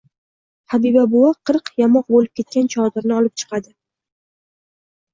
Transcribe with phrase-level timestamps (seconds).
[0.75, 3.75] Habiba buvi qirq yamoq bo‘lib ketgan chodirni olib chiqadi.